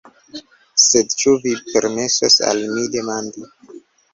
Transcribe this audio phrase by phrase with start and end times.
[0.83, 3.47] Sed ĉu vi permesos al mi demandi.